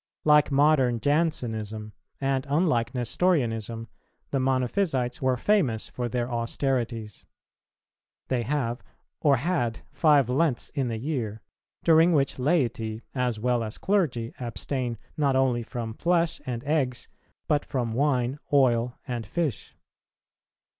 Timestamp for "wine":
17.93-18.39